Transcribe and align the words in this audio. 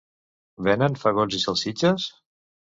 Venen 0.69 0.97
fagots 1.03 1.39
i 1.41 1.45
salsitxes? 1.45 2.11